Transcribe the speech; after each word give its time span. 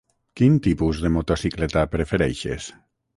Quin 0.39 0.55
tipus 0.67 1.01
de 1.03 1.11
motocicleta 1.17 1.83
prefereixes? 1.97 2.71